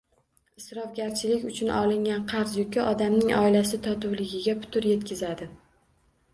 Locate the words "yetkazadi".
4.95-5.53